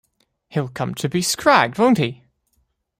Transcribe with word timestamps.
‘He’ll 0.49 0.67
come 0.67 0.95
to 0.95 1.07
be 1.07 1.21
scragged, 1.21 1.77
won’t 1.77 1.99
he?’ 1.99 2.23